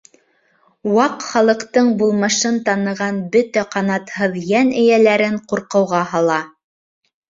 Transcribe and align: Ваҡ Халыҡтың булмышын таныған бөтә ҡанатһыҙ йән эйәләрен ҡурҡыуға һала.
Ваҡ 0.95 1.25
Халыҡтың 1.25 1.91
булмышын 2.01 2.59
таныған 2.71 3.21
бөтә 3.37 3.67
ҡанатһыҙ 3.79 4.43
йән 4.43 4.77
эйәләрен 4.85 5.43
ҡурҡыуға 5.49 6.07
һала. 6.13 6.45